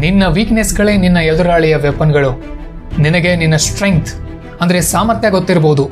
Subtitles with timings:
[0.00, 2.30] ನಿನ್ನ ವೀಕ್ನೆಸ್ಗಳೇ ನಿನ್ನ ಎದುರಾಳಿಯ ವೆಪನ್ಗಳು
[2.98, 4.10] ನಿನಗೆ ನಿನ್ನ ಸ್ಟ್ರೆಂಗ್ತ್
[4.60, 5.84] ಅಂದರೆ ಸಾಮರ್ಥ್ಯ ಗೊತ್ತಿರ್ಬೋದು.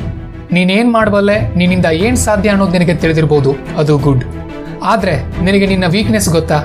[0.52, 3.50] ನೀನೇನು ಮಾಡಬಲ್ಲೆ, ನಿನ್ನಿಂದ ಏನು ಸಾಧ್ಯ ಅನ್ನೋದು ನಿನಗೆ ತಿಳಿದಿರ್ಬೋದು.
[3.78, 4.24] ಅದು ಗುಡ್
[4.82, 5.14] ಆದರೆ,
[5.44, 6.58] ನಿನಗೆ ನಿನ್ನ ವೀಕ್ನೆಸ್ ಗೊತ್ತಾ?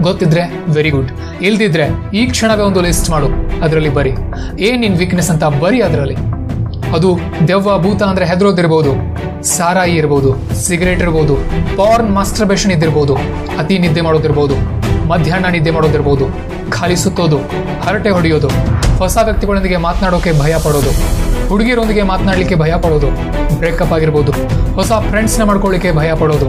[0.00, 0.42] ಗೊತ್ತಿದ್ರೆ
[0.74, 1.10] ವೆರಿ ಗುಡ್
[1.42, 3.28] ಇಲ್ದಿದ್ರೆ ಈ ಕ್ಷಣವೇ ಒಂದು ಲಿಸ್ಟ್ ಮಾಡು,
[3.62, 4.12] ಅದರಲ್ಲಿ ಬರಿ.
[4.60, 6.16] ಏನ್ ನಿನ್ನ ವೀಕ್ನೆಸ್ ಅಂತ ಬರಿ ಅದರಲ್ಲಿ.
[6.92, 7.18] ಅದು
[7.48, 8.92] ದೆವ್ವ, ಭೂತ ಅಂದ್ರೆ ಹೆದರೋದಿರ್ಬೋದು.
[9.42, 10.30] ಸಾರಾಯಿ ಇರ್ಬೋದು
[10.66, 11.36] ಸಿಗರೇಟ್ ಇರ್ಬೋದು
[11.76, 13.16] ಪಾರ್ನ್ ಮಾಸ್ಟರ್ಬೇಷನ್ ಇದ್ದಿರ್ಬೋದು,
[13.58, 14.56] ಅತಿ ನಿದ್ದೆ ಮಾಡೋದಿರ್ಬೋದು,
[15.08, 16.57] ಮಧ್ಯಾಹ್ನ ನಿದ್ದೆ ಮಾಡೋದಿರ್ಬೋದು.
[16.76, 17.38] ಖಾಲಿ ಸುತ್ತೋದು
[17.84, 18.48] ಹರಟೆ ಹೊಡೆಯೋದು,
[19.00, 20.92] ಹೊಸ ವ್ಯಕ್ತಿಗಳೊಂದಿಗೆ ಮಾತನಾಡೋಕೆ ಭಯ ಪಡೋದು,
[21.50, 23.10] ಹುಡುಗಿಯರೊಂದಿಗೆ ಮಾತನಾಡಲಿಕ್ಕೆ ಭಯ ಪಡೋದು,
[23.60, 24.32] ಬ್ರೇಕಪ್ ಆಗಿರ್ಬೋದು,
[24.78, 26.48] ಹೊಸ ಫ್ರೆಂಡ್ಸ್ನ ಮಾಡ್ಕೊಳ್ಳಿಕ್ಕೆ ಭಯ ಪಡೋದು,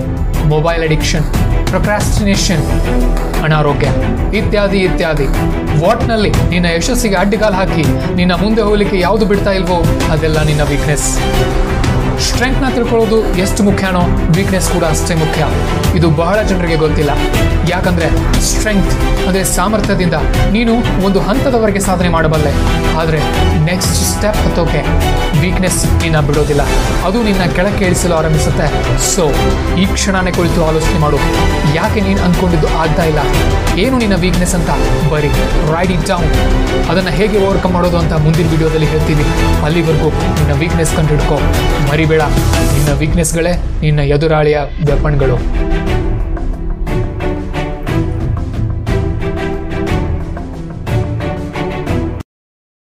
[0.53, 1.27] ಮೊಬೈಲ್ ಅಡಿಕ್ಷನ್,
[1.69, 2.63] ಪ್ರೊಕ್ರಾಸ್ಟಿನೇಷನ್,
[3.45, 3.87] ಅನಾರೋಗ್ಯ,
[4.39, 5.27] ಇತ್ಯಾದಿ ಇತ್ಯಾದಿ.
[5.83, 7.85] ವಾಟ್ನಲ್ಲಿ ನಿನ್ನ ಯಶಸ್ಸಿಗೆ ಅಡ್ಡಿಗಾಲು ಹಾಕಿ,
[8.19, 9.77] ನಿನ್ನ ಮುಂದೆ ಹೋಗಲಿಕ್ಕೆ ಯಾವುದು ಬಿಡ್ತಾ ಇಲ್ವೋ
[10.13, 11.09] ಅದೆಲ್ಲ ನಿನ್ನ ವೀಕ್ನೆಸ್
[12.19, 14.01] ಸ್ಟ್ರೆಂಗ್ತ್ನ ತಿಳ್ಕೊಳ್ಳೋದು ಎಷ್ಟು ಮುಖ್ಯನೋ
[14.33, 15.45] ವೀಕ್ನೆಸ್ ಕೂಡ ಅಷ್ಟೇ ಮುಖ್ಯ.
[15.97, 17.11] ಇದು ಬಹಳ ಜನರಿಗೆ ಗೊತ್ತಿಲ್ಲ.
[17.69, 18.07] ಯಾಕಂದ್ರೆ
[18.41, 18.93] ಸ್ಟ್ರೆಂಗ್ತ್
[19.27, 20.13] ಅಂದರೆ ಸಾಮರ್ಥ್ಯದಿಂದ
[20.51, 22.51] ನೀನು ಒಂದು ಹಂತದವರೆಗೆ ಸಾಧನೆ ಮಾಡಬಲ್ಲೆ.
[22.97, 23.19] ಆದರೆ
[23.63, 24.83] ನೆಕ್ಸ್ಟ್ ಸ್ಟೆಪ್ ಹತ್ತೋಕೆ
[25.41, 26.61] ವೀಕ್ನೆಸ್ ನಿನ್ನ ಬಿಡೋದಿಲ್ಲ.
[27.05, 28.67] ಅದು ನಿನ್ನ ಕೆಳಕ್ಕೆ ಇಳಿಸಲು ಆರಂಭಿಸುತ್ತೆ.
[29.15, 29.25] ಸೊ
[29.77, 31.17] ಈ ಕ್ಷಣನೇ ಕುಳಿತು ಆಲೋಚನೆ ಮಾಡು.
[31.75, 33.19] ಯಾಕೆ ನೀನು ಅಂದ್ಕೊಂಡಿದ್ದು ಆಗ್ತಾ ಇಲ್ಲ?
[33.79, 34.69] ಏನು ನಿನ್ನ ವೀಕ್ನೆಸ್ ಅಂತ?
[35.09, 35.27] ಬರೀ
[35.71, 36.29] ರೈಡ್ ಇಟ್ ಡೌನ್
[36.89, 39.23] ಅದನ್ನು ಹೇಗೆ ಓವರ್ಕಮ್ ಮಾಡೋದು ಅಂತ ಮುಂದಿನ ವಿಡಿಯೋದಲ್ಲಿ ಹೇಳ್ತೀನಿ.
[39.63, 41.39] ಅಲ್ಲಿವರೆಗೂ ನಿನ್ನ ವೀಕ್ನೆಸ್ ಕಂಡು ಹಿಡ್ಕೋ.
[42.09, 42.27] ಮರಿಬೇಡ
[42.69, 45.35] ನಿನ್ನ ವೀಕ್ನೆಸ್ಗಳೇ ನಿನ್ನ ಎದುರಾಳಿಯ ವೆಪನ್ಗಳು